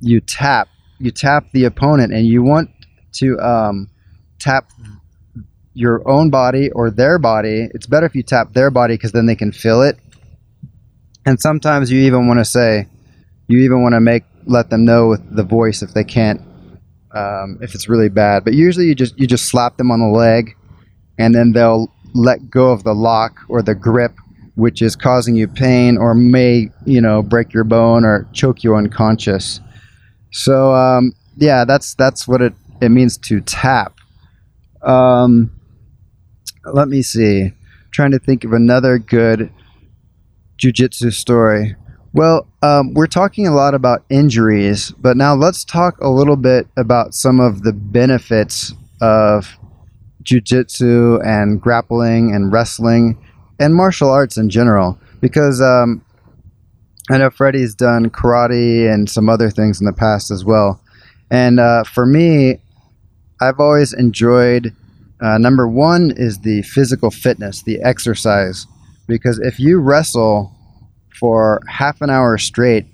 you 0.00 0.20
tap. 0.20 0.68
You 0.98 1.10
tap 1.10 1.46
the 1.52 1.64
opponent, 1.64 2.12
and 2.12 2.24
you 2.24 2.44
want 2.44 2.70
to 3.14 3.36
um, 3.40 3.90
tap 4.38 4.70
your 5.74 6.08
own 6.08 6.30
body 6.30 6.70
or 6.70 6.90
their 6.90 7.18
body. 7.18 7.68
It's 7.74 7.86
better 7.86 8.06
if 8.06 8.14
you 8.14 8.22
tap 8.22 8.52
their 8.52 8.70
body 8.70 8.94
because 8.94 9.10
then 9.10 9.26
they 9.26 9.34
can 9.34 9.50
feel 9.50 9.82
it. 9.82 9.98
And 11.26 11.40
sometimes 11.40 11.90
you 11.90 12.00
even 12.02 12.28
want 12.28 12.38
to 12.38 12.44
say, 12.44 12.86
you 13.48 13.58
even 13.60 13.82
want 13.82 13.94
to 13.94 14.00
make 14.00 14.24
let 14.44 14.70
them 14.70 14.84
know 14.84 15.08
with 15.08 15.36
the 15.36 15.44
voice 15.44 15.82
if 15.82 15.94
they 15.94 16.04
can't, 16.04 16.40
um, 17.12 17.58
if 17.60 17.74
it's 17.74 17.88
really 17.88 18.08
bad. 18.08 18.44
But 18.44 18.54
usually 18.54 18.86
you 18.86 18.94
just 18.94 19.18
you 19.18 19.26
just 19.26 19.46
slap 19.46 19.76
them 19.76 19.90
on 19.90 20.00
the 20.00 20.06
leg, 20.06 20.56
and 21.18 21.34
then 21.34 21.52
they'll 21.52 21.92
let 22.14 22.50
go 22.50 22.72
of 22.72 22.84
the 22.84 22.94
lock 22.94 23.40
or 23.48 23.62
the 23.62 23.74
grip, 23.74 24.12
which 24.54 24.82
is 24.82 24.96
causing 24.96 25.34
you 25.34 25.48
pain 25.48 25.96
or 25.96 26.14
may 26.14 26.68
you 26.84 27.00
know 27.00 27.22
break 27.22 27.52
your 27.52 27.64
bone 27.64 28.04
or 28.04 28.28
choke 28.32 28.64
you 28.64 28.74
unconscious. 28.74 29.60
So 30.32 30.74
um, 30.74 31.12
yeah, 31.36 31.64
that's 31.64 31.94
that's 31.94 32.26
what 32.26 32.42
it 32.42 32.54
it 32.80 32.88
means 32.90 33.16
to 33.18 33.40
tap. 33.40 33.94
Um, 34.82 35.52
let 36.64 36.88
me 36.88 37.02
see. 37.02 37.52
trying 37.92 38.10
to 38.12 38.18
think 38.18 38.44
of 38.44 38.52
another 38.52 38.98
good 38.98 39.52
jujitsu 40.58 41.12
story. 41.12 41.76
Well, 42.14 42.46
um, 42.60 42.92
we're 42.92 43.06
talking 43.06 43.46
a 43.46 43.54
lot 43.54 43.72
about 43.72 44.04
injuries, 44.10 44.90
but 44.90 45.16
now 45.16 45.34
let's 45.34 45.64
talk 45.64 45.98
a 46.00 46.10
little 46.10 46.36
bit 46.36 46.66
about 46.76 47.14
some 47.14 47.40
of 47.40 47.62
the 47.62 47.72
benefits 47.72 48.74
of 49.00 49.56
jujitsu 50.22 51.24
and 51.24 51.58
grappling 51.58 52.34
and 52.34 52.52
wrestling 52.52 53.18
and 53.58 53.74
martial 53.74 54.10
arts 54.10 54.36
in 54.36 54.50
general. 54.50 54.98
Because 55.22 55.62
um, 55.62 56.04
I 57.10 57.16
know 57.16 57.30
Freddie's 57.30 57.74
done 57.74 58.10
karate 58.10 58.92
and 58.92 59.08
some 59.08 59.30
other 59.30 59.48
things 59.48 59.80
in 59.80 59.86
the 59.86 59.92
past 59.94 60.30
as 60.30 60.44
well. 60.44 60.82
And 61.30 61.58
uh, 61.58 61.84
for 61.84 62.04
me, 62.04 62.60
I've 63.40 63.58
always 63.58 63.94
enjoyed 63.94 64.76
uh, 65.22 65.38
number 65.38 65.66
one 65.66 66.12
is 66.14 66.40
the 66.40 66.60
physical 66.62 67.10
fitness, 67.10 67.62
the 67.62 67.80
exercise. 67.80 68.66
Because 69.06 69.38
if 69.38 69.58
you 69.58 69.80
wrestle 69.80 70.52
for 71.18 71.60
half 71.68 72.00
an 72.00 72.10
hour 72.10 72.38
straight, 72.38 72.86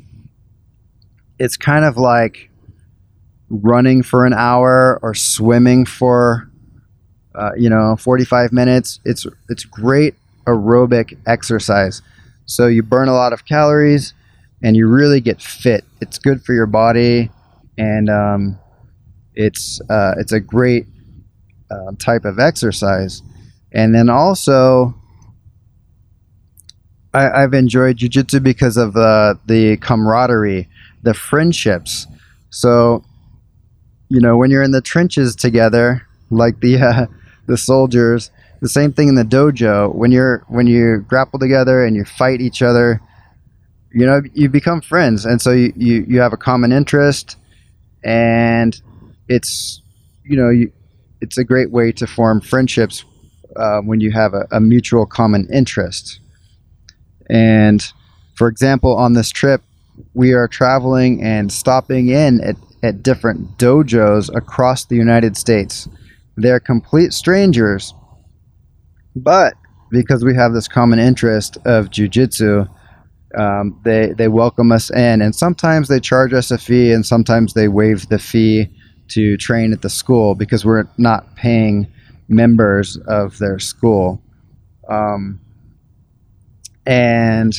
it's 1.39 1.57
kind 1.57 1.85
of 1.85 1.97
like 1.97 2.51
running 3.51 4.03
for 4.03 4.27
an 4.27 4.33
hour 4.33 4.99
or 5.03 5.15
swimming 5.15 5.87
for, 5.87 6.51
uh, 7.35 7.53
you 7.57 7.71
know, 7.71 7.97
45 7.97 8.53
minutes. 8.53 9.01
It's 9.05 9.27
it's 9.49 9.65
great 9.65 10.15
aerobic 10.47 11.17
exercise. 11.27 12.03
So 12.47 12.67
you 12.67 12.83
burn 12.83 13.09
a 13.09 13.15
lot 13.15 13.33
of 13.33 13.45
calories 13.45 14.15
and 14.63 14.77
you 14.77 14.89
really 14.89 15.21
get 15.21 15.41
fit. 15.41 15.85
It's 16.01 16.19
good 16.19 16.43
for 16.43 16.55
your 16.55 16.67
body 16.67 17.31
and 17.77 18.11
um, 18.11 18.59
it's 19.35 19.81
uh, 19.89 20.15
it's 20.19 20.33
a 20.33 20.41
great 20.41 20.87
uh, 21.71 21.93
type 21.99 22.25
of 22.25 22.39
exercise. 22.39 23.23
And 23.73 23.95
then 23.95 24.09
also, 24.09 24.95
I, 27.15 27.41
have 27.41 27.55
enjoyed 27.55 27.99
jujitsu 27.99 28.43
because 28.43 28.77
of 28.77 28.97
uh, 28.97 29.35
the 29.47 29.77
camaraderie, 29.79 30.69
the 31.03 31.15
friendships. 31.15 32.07
So, 32.51 33.05
you 34.09 34.21
know, 34.21 34.37
when 34.37 34.51
you're 34.51 34.63
in 34.63 34.73
the 34.73 34.81
trenches 34.81 35.35
together, 35.35 36.07
like 36.31 36.61
the 36.61 36.79
uh, 36.79 37.07
the 37.47 37.57
soldiers, 37.57 38.31
the 38.61 38.69
same 38.69 38.93
thing 38.93 39.09
in 39.09 39.15
the 39.15 39.25
dojo. 39.25 39.95
When 39.95 40.13
you're 40.13 40.45
when 40.49 40.67
you 40.67 41.05
grapple 41.09 41.39
together 41.39 41.85
and 41.85 41.97
you 41.97 42.05
fight 42.05 42.41
each 42.41 42.63
other, 42.63 43.01
you 43.93 44.05
know, 44.05 44.23
you 44.35 44.49
become 44.49 44.81
friends, 44.81 45.25
and 45.25 45.41
so 45.41 45.53
you 45.53 45.73
you, 45.77 46.05
you 46.09 46.21
have 46.21 46.33
a 46.33 46.37
common 46.37 46.73
interest, 46.73 47.37
and 48.05 48.81
it's 49.29 49.81
you 50.25 50.37
know 50.37 50.51
you, 50.51 50.73
it's 51.21 51.39
a 51.39 51.45
great 51.45 51.71
way 51.71 51.93
to 51.93 52.07
form 52.07 52.41
friendships 52.41 53.05
uh, 53.57 53.81
when 53.81 54.01
you 54.01 54.11
have 54.13 54.35
a, 54.35 54.47
a 54.53 54.61
mutual 54.61 55.07
common 55.07 55.49
interest. 55.53 56.21
And 57.31 57.85
for 58.35 58.49
example, 58.49 58.95
on 58.97 59.15
this 59.15 59.31
trip, 59.31 59.63
we 60.15 60.33
are 60.33 60.49
traveling 60.49 61.23
and 61.23 61.53
stopping 61.53 62.09
in 62.09 62.41
at, 62.41 62.57
at 62.83 63.03
different 63.03 63.59
dojos 63.59 64.35
across 64.35 64.85
the 64.85 64.97
United 64.97 65.37
States. 65.37 65.89
They're 66.37 66.61
complete 66.61 67.13
strangers, 67.13 67.95
but 69.17 69.55
because 69.91 70.25
we 70.25 70.35
have 70.35 70.53
this 70.53 70.69
common 70.69 70.99
interest 70.99 71.57
of 71.65 71.91
jujitsu, 71.91 72.69
um, 73.37 73.79
they 73.85 74.13
they 74.17 74.29
welcome 74.29 74.73
us 74.73 74.91
in, 74.91 75.21
and 75.21 75.35
sometimes 75.35 75.89
they 75.89 76.01
charge 76.01 76.33
us 76.33 76.51
a 76.51 76.59
fee, 76.59 76.93
and 76.93 77.05
sometimes 77.05 77.55
they 77.55 77.69
waive 77.69 78.09
the 78.09 78.19
fee 78.19 78.69
to 79.09 79.37
train 79.37 79.73
at 79.73 79.83
the 79.83 79.91
school 79.91 80.35
because 80.35 80.65
we're 80.65 80.85
not 80.97 81.35
paying 81.35 81.87
members 82.29 82.97
of 83.09 83.39
their 83.39 83.59
school. 83.59 84.23
Um, 84.89 85.41
and 86.89 87.55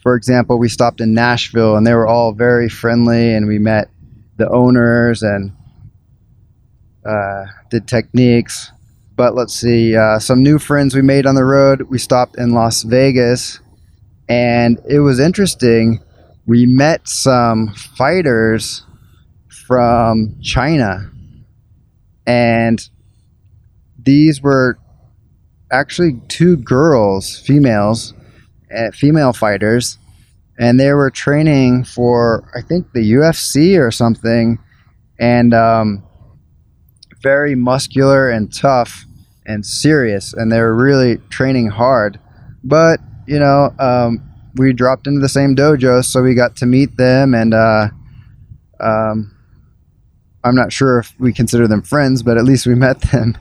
for 0.00 0.14
example, 0.14 0.56
we 0.60 0.68
stopped 0.68 1.00
in 1.00 1.14
Nashville 1.14 1.76
and 1.76 1.84
they 1.84 1.92
were 1.92 2.06
all 2.06 2.32
very 2.32 2.68
friendly, 2.68 3.34
and 3.34 3.48
we 3.48 3.58
met 3.58 3.90
the 4.36 4.48
owners 4.48 5.24
and 5.24 5.50
uh, 7.04 7.46
did 7.70 7.88
techniques. 7.88 8.70
But 9.16 9.34
let's 9.34 9.52
see, 9.54 9.96
uh, 9.96 10.20
some 10.20 10.44
new 10.44 10.60
friends 10.60 10.94
we 10.94 11.02
made 11.02 11.26
on 11.26 11.34
the 11.34 11.44
road. 11.44 11.82
We 11.90 11.98
stopped 11.98 12.38
in 12.38 12.52
Las 12.52 12.84
Vegas, 12.84 13.58
and 14.28 14.78
it 14.88 15.00
was 15.00 15.18
interesting. 15.18 16.00
We 16.46 16.66
met 16.66 17.08
some 17.08 17.74
fighters 17.74 18.84
from 19.66 20.36
China, 20.40 21.10
and 22.24 22.88
these 23.98 24.40
were 24.40 24.78
actually 25.70 26.20
two 26.28 26.56
girls, 26.56 27.38
females, 27.40 28.14
uh, 28.74 28.90
female 28.92 29.32
fighters, 29.32 29.98
and 30.58 30.80
they 30.80 30.92
were 30.92 31.10
training 31.10 31.84
for 31.84 32.50
I 32.54 32.62
think 32.62 32.92
the 32.92 33.12
UFC 33.12 33.78
or 33.78 33.90
something, 33.90 34.58
and 35.18 35.54
um, 35.54 36.02
very 37.22 37.54
muscular 37.54 38.30
and 38.30 38.52
tough 38.54 39.04
and 39.44 39.64
serious, 39.64 40.32
and 40.32 40.50
they 40.50 40.60
were 40.60 40.74
really 40.74 41.18
training 41.30 41.68
hard. 41.68 42.18
But 42.64 43.00
you 43.26 43.38
know, 43.38 43.74
um, 43.78 44.22
we 44.54 44.72
dropped 44.72 45.06
into 45.06 45.20
the 45.20 45.28
same 45.28 45.54
dojo, 45.54 46.04
so 46.04 46.22
we 46.22 46.34
got 46.34 46.56
to 46.56 46.66
meet 46.66 46.96
them, 46.96 47.34
and 47.34 47.54
uh, 47.54 47.88
um, 48.80 49.36
I'm 50.44 50.54
not 50.54 50.72
sure 50.72 51.00
if 51.00 51.12
we 51.18 51.32
consider 51.32 51.66
them 51.66 51.82
friends, 51.82 52.22
but 52.22 52.38
at 52.38 52.44
least 52.44 52.66
we 52.66 52.74
met 52.74 53.00
them 53.12 53.36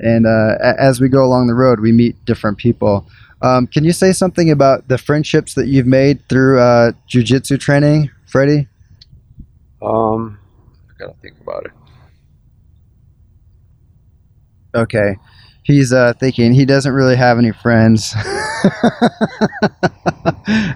and 0.00 0.26
uh, 0.26 0.56
as 0.78 1.00
we 1.00 1.08
go 1.08 1.24
along 1.24 1.46
the 1.46 1.54
road, 1.54 1.80
we 1.80 1.92
meet 1.92 2.22
different 2.24 2.58
people. 2.58 3.06
Um, 3.42 3.66
can 3.66 3.84
you 3.84 3.92
say 3.92 4.12
something 4.12 4.50
about 4.50 4.88
the 4.88 4.98
friendships 4.98 5.54
that 5.54 5.66
you've 5.66 5.86
made 5.86 6.26
through 6.28 6.60
uh, 6.60 6.92
jujitsu 7.08 7.58
training, 7.58 8.10
Freddie? 8.26 8.68
Um, 9.82 10.38
I 10.88 10.92
gotta 10.98 11.14
think 11.20 11.40
about 11.40 11.66
it. 11.66 11.72
Okay, 14.74 15.16
he's 15.64 15.92
uh, 15.92 16.14
thinking 16.18 16.52
he 16.52 16.64
doesn't 16.64 16.92
really 16.92 17.16
have 17.16 17.36
any 17.38 17.50
friends. 17.52 18.14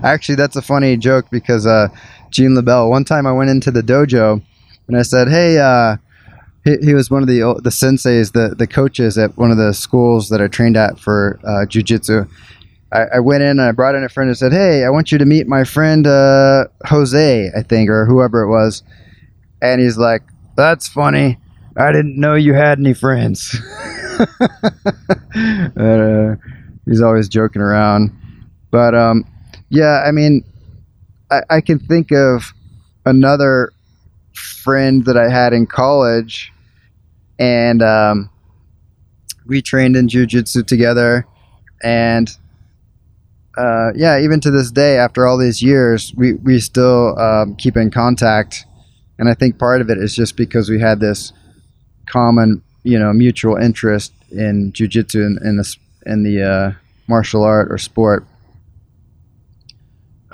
Actually, 0.03 0.35
that's 0.35 0.57
a 0.57 0.63
funny 0.63 0.97
joke 0.97 1.27
because 1.31 1.67
uh, 1.67 1.89
Gene 2.31 2.57
LeBell. 2.57 2.91
One 2.91 3.05
time 3.05 3.27
I 3.27 3.33
went 3.33 3.49
into 3.49 3.71
the 3.71 3.83
dojo 3.83 4.43
and 4.89 4.97
I 4.99 5.03
said, 5.03 5.29
"Hey, 5.29 5.59
uh, 5.59 5.97
He, 6.67 6.77
he 6.83 6.95
was 6.95 7.13
one 7.13 7.23
of 7.23 7.29
the 7.29 7.39
the 7.63 7.71
senseis, 7.71 8.33
the 8.33 8.57
the 8.57 8.67
coaches 8.67 9.17
at 9.17 9.39
one 9.39 9.53
of 9.53 9.57
the 9.57 9.73
schools 9.73 10.31
that 10.31 10.41
I 10.43 10.49
trained 10.49 10.77
at 10.77 10.99
for 10.99 11.39
uh, 11.45 11.65
jujitsu. 11.65 12.29
I, 12.93 13.03
I 13.15 13.21
went 13.21 13.45
in 13.45 13.51
and 13.51 13.63
I 13.63 13.71
brought 13.71 13.95
in 13.95 14.03
a 14.03 14.09
friend 14.09 14.29
and 14.29 14.37
said, 14.37 14.53
"Hey, 14.53 14.85
I 14.85 14.91
want 14.91 15.13
you 15.13 15.19
to 15.19 15.25
meet 15.25 15.47
my 15.47 15.63
friend 15.63 16.09
uh, 16.09 16.65
Jose, 16.87 17.51
I 17.57 17.63
think, 17.63 17.89
or 17.89 18.05
whoever 18.05 18.43
it 18.43 18.49
was." 18.49 18.83
And 19.63 19.81
he's 19.81 19.97
like, 19.97 20.23
"That's 20.57 20.89
funny. 20.89 21.39
I 21.77 21.93
didn't 21.93 22.19
know 22.19 22.35
you 22.35 22.55
had 22.55 22.81
any 22.81 22.95
friends." 22.95 23.55
uh, 25.77 26.35
he's 26.85 27.01
always 27.01 27.29
joking 27.29 27.63
around, 27.63 28.11
but 28.73 28.93
um, 28.93 29.25
yeah, 29.69 30.03
I 30.05 30.11
mean, 30.11 30.43
I, 31.31 31.43
I 31.49 31.61
can 31.61 31.79
think 31.79 32.11
of 32.11 32.53
another 33.05 33.73
friend 34.35 35.05
that 35.05 35.17
I 35.17 35.29
had 35.29 35.53
in 35.53 35.67
college, 35.67 36.53
and 37.39 37.83
um, 37.83 38.31
we 39.47 39.63
trained 39.63 39.97
in 39.97 40.09
jujitsu 40.09 40.67
together, 40.67 41.27
and 41.83 42.37
uh, 43.57 43.93
yeah, 43.95 44.19
even 44.21 44.41
to 44.41 44.51
this 44.51 44.71
day, 44.71 44.99
after 44.99 45.27
all 45.27 45.39
these 45.39 45.63
years, 45.63 46.13
we 46.17 46.35
we 46.35 46.61
still 46.61 47.19
um, 47.19 47.57
keep 47.57 47.77
in 47.77 47.91
contact, 47.91 48.65
and 49.19 49.29
I 49.29 49.35
think 49.35 49.59
part 49.59 49.81
of 49.81 49.91
it 49.91 49.99
is 49.99 50.15
just 50.15 50.37
because 50.37 50.69
we 50.69 50.81
had 50.81 51.01
this 51.01 51.33
common, 52.07 52.63
you 52.83 52.99
know, 52.99 53.13
mutual 53.13 53.57
interest 53.57 54.13
in 54.31 54.73
jujitsu 54.73 55.25
and 55.25 55.39
in, 55.39 55.49
in 55.49 55.57
the 55.57 55.77
in 56.07 56.23
the 56.23 56.43
uh, 56.43 56.73
martial 57.09 57.43
art 57.43 57.71
or 57.71 57.79
sport. 57.79 58.27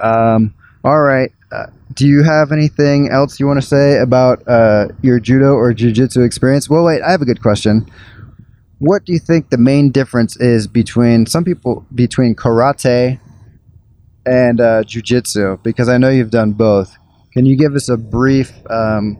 Um, 0.02 0.54
all 0.84 1.00
right. 1.00 1.32
Uh, 1.52 1.66
do 1.92 2.06
you 2.06 2.22
have 2.22 2.50
anything 2.50 3.10
else 3.10 3.38
you 3.38 3.46
want 3.46 3.60
to 3.60 3.66
say 3.66 3.98
about 3.98 4.46
uh, 4.48 4.88
your 5.02 5.20
judo 5.20 5.52
or 5.52 5.74
jiu-jitsu 5.74 6.22
experience? 6.22 6.70
Well, 6.70 6.82
wait, 6.82 7.02
I 7.02 7.10
have 7.10 7.20
a 7.20 7.26
good 7.26 7.42
question. 7.42 7.90
What 8.78 9.04
do 9.04 9.12
you 9.12 9.18
think 9.18 9.50
the 9.50 9.58
main 9.58 9.90
difference 9.90 10.34
is 10.36 10.66
between 10.66 11.26
some 11.26 11.44
people 11.44 11.84
between 11.94 12.34
karate 12.34 13.20
and 14.24 14.60
uh, 14.60 14.82
jiu-jitsu? 14.84 15.58
Because 15.62 15.90
I 15.90 15.98
know 15.98 16.08
you've 16.08 16.30
done 16.30 16.52
both. 16.52 16.96
Can 17.32 17.44
you 17.44 17.56
give 17.56 17.74
us 17.74 17.90
a 17.90 17.98
brief 17.98 18.52
um, 18.70 19.18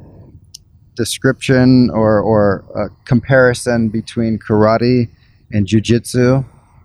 description 0.97 1.91
or, 1.91 2.21
or 2.21 2.65
a 2.75 2.89
comparison 3.05 3.91
between 3.91 4.39
karate 4.39 5.11
and 5.53 5.67
jiu-jitsu, 5.67 6.45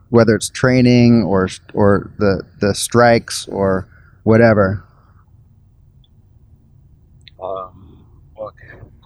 whether 0.09 0.35
it's 0.35 0.49
training 0.49 1.23
or 1.23 1.47
or 1.73 2.11
the 2.19 2.43
the 2.59 2.75
strikes 2.75 3.47
or 3.47 3.87
whatever? 4.23 4.83
Um, 7.41 8.05
well, 8.35 8.51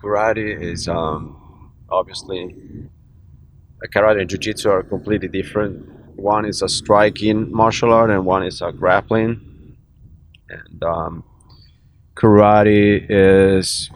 karate 0.01 0.61
is 0.61 0.87
um, 0.87 1.73
obviously 1.89 2.55
uh, 3.83 3.87
karate 3.87 4.21
and 4.21 4.29
jiu-jitsu 4.29 4.69
are 4.69 4.83
completely 4.83 5.27
different. 5.27 5.87
One 6.15 6.45
is 6.45 6.61
a 6.61 6.69
striking 6.69 7.51
martial 7.51 7.91
art, 7.91 8.09
and 8.09 8.25
one 8.25 8.43
is 8.43 8.61
a 8.61 8.71
grappling. 8.71 9.77
And 10.49 10.83
um, 10.83 11.23
karate 12.15 13.05
is 13.09 13.89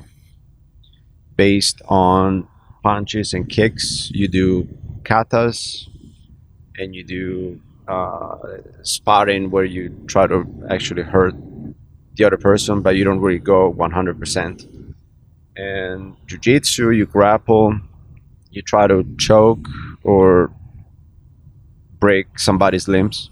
based 1.35 1.81
on 1.87 2.47
punches 2.81 3.33
and 3.33 3.47
kicks. 3.49 4.09
You 4.11 4.27
do 4.27 4.67
katas, 5.03 5.87
and 6.77 6.95
you 6.95 7.03
do 7.03 7.61
uh, 7.87 8.37
sparring, 8.81 9.51
where 9.51 9.65
you 9.65 9.89
try 10.07 10.27
to 10.27 10.45
actually 10.69 11.03
hurt 11.03 11.35
the 12.15 12.23
other 12.23 12.37
person, 12.37 12.81
but 12.81 12.95
you 12.95 13.03
don't 13.03 13.19
really 13.19 13.39
go 13.39 13.73
100%. 13.73 14.93
And 15.57 16.15
jiu-jitsu, 16.27 16.91
you 16.91 17.05
grapple, 17.05 17.79
you 18.51 18.61
try 18.61 18.87
to 18.87 19.05
choke 19.17 19.67
or 20.03 20.51
break 21.99 22.39
somebody's 22.39 22.87
limbs. 22.87 23.29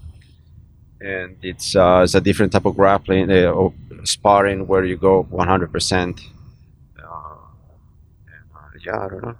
And 1.00 1.36
it's, 1.42 1.76
uh, 1.76 2.00
it's 2.04 2.14
a 2.14 2.20
different 2.20 2.52
type 2.52 2.64
of 2.64 2.76
grappling, 2.76 3.30
uh, 3.30 3.50
or 3.50 3.74
sparring 4.04 4.66
where 4.66 4.84
you 4.84 4.96
go 4.96 5.24
100%. 5.24 6.20
Uh, 6.98 7.04
uh, 7.04 7.38
yeah, 8.84 8.98
I 8.98 9.08
don't 9.08 9.22
know. 9.22 9.36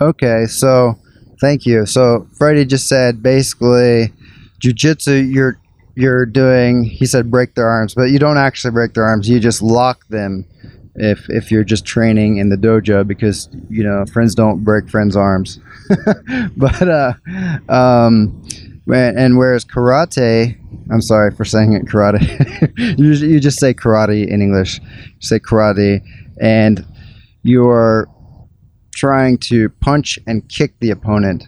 Okay, 0.00 0.46
so 0.46 0.96
thank 1.40 1.66
you. 1.66 1.84
So 1.86 2.28
Freddie 2.36 2.64
just 2.64 2.88
said 2.88 3.20
basically, 3.20 4.12
jujitsu. 4.60 5.32
You're 5.32 5.58
you're 5.98 6.26
doing. 6.26 6.84
He 6.84 7.06
said 7.06 7.30
break 7.30 7.56
their 7.56 7.68
arms, 7.68 7.92
but 7.92 8.04
you 8.04 8.20
don't 8.20 8.38
actually 8.38 8.70
break 8.70 8.94
their 8.94 9.04
arms. 9.04 9.28
You 9.28 9.40
just 9.40 9.60
lock 9.60 10.06
them. 10.08 10.46
If 10.94 11.28
if 11.28 11.50
you're 11.50 11.64
just 11.64 11.84
training 11.84 12.36
in 12.36 12.48
the 12.50 12.56
dojo, 12.56 13.06
because 13.06 13.48
you 13.68 13.82
know 13.82 14.04
friends 14.06 14.34
don't 14.34 14.62
break 14.62 14.88
friends' 14.88 15.16
arms. 15.16 15.58
but 16.56 16.88
uh, 16.88 17.14
um, 17.68 18.42
and 18.86 19.38
whereas 19.38 19.64
karate, 19.64 20.56
I'm 20.90 21.02
sorry 21.02 21.32
for 21.32 21.44
saying 21.44 21.72
it 21.72 21.86
karate. 21.86 22.22
you 22.98 23.12
you 23.12 23.40
just 23.40 23.58
say 23.58 23.74
karate 23.74 24.26
in 24.26 24.40
English. 24.40 24.80
You 24.80 25.20
say 25.20 25.40
karate, 25.40 26.00
and 26.40 26.86
you're 27.42 28.08
trying 28.94 29.38
to 29.38 29.68
punch 29.80 30.18
and 30.26 30.48
kick 30.48 30.78
the 30.78 30.90
opponent. 30.90 31.44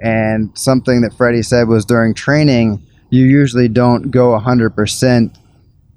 And 0.00 0.50
something 0.58 1.02
that 1.02 1.14
Freddie 1.14 1.42
said 1.42 1.68
was 1.68 1.84
during 1.84 2.12
training, 2.12 2.84
you 3.12 3.26
usually 3.26 3.68
don't 3.68 4.10
go 4.10 4.30
100% 4.38 5.36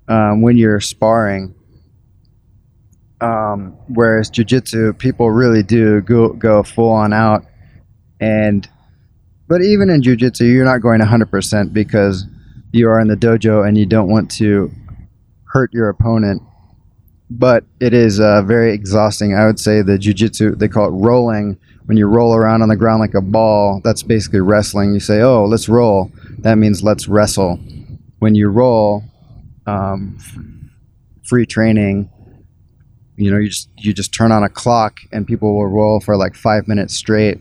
um, 0.09 0.41
when 0.41 0.57
you're 0.57 0.81
sparring. 0.81 1.55
Um, 3.21 3.77
whereas 3.87 4.29
jiu-jitsu, 4.29 4.93
people 4.93 5.31
really 5.31 5.63
do 5.63 6.01
go, 6.01 6.33
go 6.33 6.61
full 6.61 6.91
on 6.91 7.13
out. 7.13 7.45
And 8.19 8.67
but 9.47 9.61
even 9.61 9.89
in 9.89 10.01
jiu-jitsu, 10.01 10.43
you're 10.43 10.65
not 10.65 10.81
going 10.81 10.99
100% 10.99 11.71
because 11.71 12.25
you 12.73 12.89
are 12.89 12.99
in 12.99 13.07
the 13.07 13.15
dojo 13.15 13.65
and 13.65 13.77
you 13.77 13.85
don't 13.85 14.09
want 14.09 14.29
to 14.31 14.69
hurt 15.45 15.73
your 15.73 15.87
opponent 15.87 16.41
but 17.29 17.63
it 17.79 17.93
is 17.93 18.19
uh, 18.19 18.41
very 18.43 18.73
exhausting. 18.73 19.35
I 19.35 19.45
would 19.45 19.59
say 19.59 19.81
the 19.81 19.97
jujitsu, 19.97 20.57
they 20.57 20.67
call 20.67 20.87
it 20.87 20.91
rolling. 20.91 21.57
When 21.85 21.97
you 21.97 22.07
roll 22.07 22.35
around 22.35 22.61
on 22.61 22.69
the 22.69 22.75
ground 22.75 22.99
like 22.99 23.13
a 23.13 23.21
ball, 23.21 23.81
that's 23.83 24.03
basically 24.03 24.41
wrestling. 24.41 24.93
You 24.93 24.99
say, 24.99 25.21
oh, 25.21 25.45
let's 25.45 25.69
roll. 25.69 26.11
That 26.45 26.59
means 26.59 26.83
let's 26.83 27.07
wrestle. 27.07 27.57
When 28.19 28.35
you 28.35 28.49
roll, 28.49 29.03
um, 29.65 30.19
free 31.23 31.47
training, 31.47 32.07
you 33.15 33.31
know, 33.31 33.39
you 33.39 33.49
just 33.49 33.67
you 33.79 33.93
just 33.93 34.13
turn 34.13 34.31
on 34.31 34.43
a 34.43 34.49
clock 34.49 34.99
and 35.11 35.25
people 35.25 35.55
will 35.55 35.65
roll 35.65 35.99
for 35.99 36.15
like 36.15 36.35
five 36.35 36.67
minutes 36.67 36.93
straight, 36.93 37.39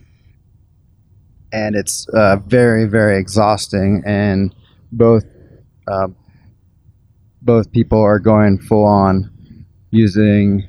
and 1.53 1.77
it's 1.77 2.09
uh, 2.15 2.37
very 2.47 2.87
very 2.87 3.19
exhausting. 3.19 4.03
And 4.07 4.55
both 4.91 5.27
uh, 5.87 6.09
both 7.43 7.71
people 7.73 8.01
are 8.01 8.19
going 8.19 8.59
full 8.59 8.87
on 8.87 9.67
using 9.91 10.67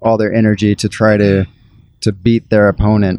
all 0.00 0.16
their 0.16 0.32
energy 0.32 0.76
to 0.76 0.88
try 0.88 1.16
to 1.16 1.44
to 2.02 2.12
beat 2.12 2.50
their 2.50 2.68
opponent. 2.68 3.18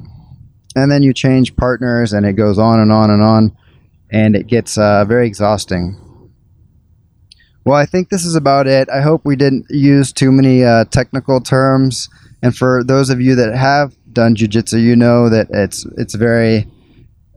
And 0.78 0.90
then 0.90 1.04
you 1.04 1.14
change 1.14 1.58
partners, 1.58 2.14
and 2.14 2.26
it 2.26 2.38
goes 2.38 2.58
on 2.58 2.80
and 2.80 2.94
on 2.94 3.10
and 3.10 3.22
on, 3.22 3.58
and 4.16 4.34
it 4.34 4.48
gets 4.48 4.78
uh, 4.78 5.04
very 5.04 5.28
exhausting. 5.28 6.00
Well, 7.66 7.76
I 7.76 7.86
think 7.86 8.10
this 8.10 8.24
is 8.24 8.36
about 8.36 8.66
it. 8.66 8.88
I 8.90 9.02
hope 9.02 9.26
we 9.26 9.36
didn't 9.36 9.66
use 9.70 10.14
too 10.14 10.32
many 10.32 10.64
uh, 10.64 10.86
technical 10.86 11.42
terms. 11.42 12.08
And 12.42 12.56
for 12.56 12.84
those 12.84 13.10
of 13.10 13.20
you 13.20 13.36
that 13.36 13.54
have 13.56 13.94
done 14.14 14.36
jujitsu, 14.36 14.82
you 14.82 14.96
know 14.96 15.30
that 15.30 15.48
it's 15.50 15.86
it's 15.98 16.16
very 16.16 16.66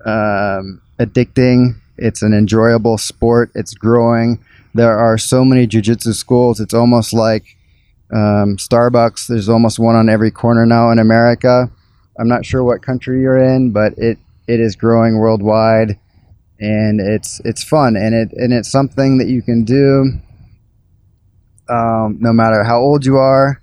um, 0.06 0.80
addicting. 1.00 1.80
It's 1.96 2.22
an 2.22 2.32
enjoyable 2.32 2.96
sport. 2.98 3.50
It's 3.56 3.74
growing. 3.74 4.38
There 4.74 4.96
are 4.96 5.18
so 5.18 5.44
many 5.44 5.66
jujitsu 5.66 6.14
schools. 6.14 6.60
It's 6.60 6.74
almost 6.74 7.12
like 7.12 7.56
um, 8.12 8.56
Starbucks, 8.56 9.26
there's 9.26 9.48
almost 9.48 9.78
one 9.78 9.96
on 9.96 10.08
every 10.08 10.30
corner 10.30 10.64
now 10.64 10.90
in 10.90 10.98
America. 10.98 11.70
I'm 12.18 12.28
not 12.28 12.46
sure 12.46 12.62
what 12.62 12.82
country 12.82 13.20
you're 13.20 13.38
in, 13.38 13.72
but 13.72 13.92
it, 13.98 14.18
it 14.46 14.60
is 14.60 14.76
growing 14.76 15.18
worldwide, 15.18 15.98
and 16.60 17.00
it's 17.00 17.40
it's 17.44 17.62
fun, 17.62 17.96
and 17.96 18.14
it 18.14 18.32
and 18.32 18.52
it's 18.52 18.70
something 18.70 19.18
that 19.18 19.28
you 19.28 19.42
can 19.42 19.64
do 19.64 20.20
um, 21.68 22.18
no 22.20 22.32
matter 22.32 22.64
how 22.64 22.80
old 22.80 23.04
you 23.04 23.16
are. 23.16 23.60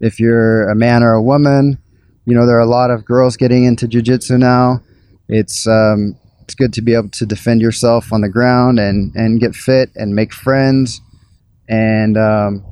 If 0.00 0.18
you're 0.18 0.68
a 0.68 0.74
man 0.74 1.02
or 1.02 1.12
a 1.12 1.22
woman, 1.22 1.78
you 2.26 2.34
know 2.34 2.46
there 2.46 2.56
are 2.56 2.60
a 2.60 2.66
lot 2.66 2.90
of 2.90 3.04
girls 3.04 3.36
getting 3.36 3.64
into 3.64 3.86
jujitsu 3.86 4.38
now. 4.38 4.82
It's 5.28 5.66
um, 5.66 6.16
it's 6.42 6.54
good 6.54 6.72
to 6.74 6.82
be 6.82 6.94
able 6.94 7.10
to 7.10 7.26
defend 7.26 7.60
yourself 7.60 8.12
on 8.12 8.20
the 8.20 8.28
ground 8.28 8.78
and 8.78 9.14
and 9.14 9.40
get 9.40 9.54
fit 9.54 9.90
and 9.94 10.14
make 10.14 10.32
friends, 10.32 11.00
and 11.68 12.16
um, 12.16 12.64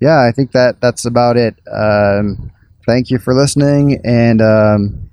yeah, 0.00 0.20
I 0.26 0.32
think 0.32 0.52
that 0.52 0.80
that's 0.80 1.04
about 1.04 1.36
it. 1.36 1.54
Um, 1.70 2.50
thank 2.86 3.10
you 3.10 3.18
for 3.18 3.34
listening, 3.34 4.00
and 4.04 4.40
um, 4.42 5.10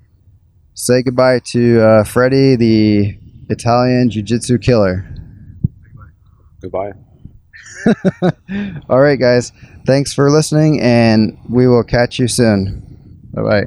say 0.73 1.03
goodbye 1.03 1.39
to 1.51 1.81
uh, 1.81 2.03
Freddie, 2.03 2.55
the 2.55 3.17
Italian 3.51 4.09
Jiu-Jitsu 4.09 4.57
killer. 4.59 5.05
Goodbye. 6.61 6.91
All 8.89 9.01
right, 9.01 9.19
guys. 9.19 9.51
Thanks 9.85 10.13
for 10.13 10.29
listening, 10.29 10.79
and 10.81 11.37
we 11.49 11.67
will 11.67 11.83
catch 11.83 12.19
you 12.19 12.27
soon. 12.27 12.81
Bye 13.33 13.41
bye. 13.41 13.65